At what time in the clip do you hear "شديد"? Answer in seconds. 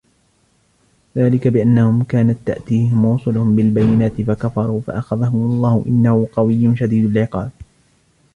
6.77-7.05